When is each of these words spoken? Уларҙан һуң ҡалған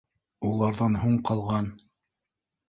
Уларҙан 0.51 0.97
һуң 1.01 1.19
ҡалған 1.29 1.69